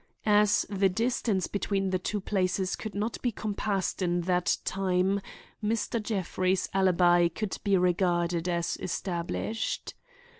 As 0.25 0.65
the 0.67 0.89
distance 0.89 1.45
between 1.45 1.91
the 1.91 1.99
two 1.99 2.19
places 2.19 2.75
could 2.75 2.95
not 2.95 3.21
be 3.21 3.31
compassed 3.31 4.01
in 4.01 4.21
that 4.21 4.57
time, 4.65 5.21
Mr. 5.63 6.01
Jeffrey's 6.01 6.67
alibi 6.73 7.27
could 7.27 7.59
be 7.63 7.77
regarded 7.77 8.49
as 8.49 8.77
established. 8.81 9.93